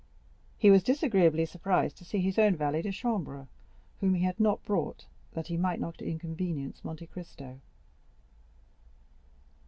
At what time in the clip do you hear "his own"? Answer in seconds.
2.21-2.55